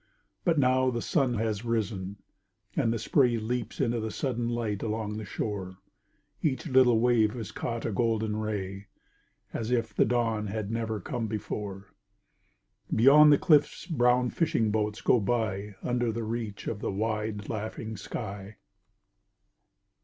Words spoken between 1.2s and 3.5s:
has risen, and the spray